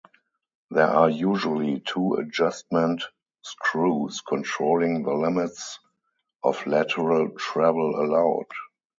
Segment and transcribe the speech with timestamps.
[0.71, 3.03] There are usually two adjustment
[3.43, 5.77] screws controlling the limits
[6.43, 8.47] of lateral travel allowed.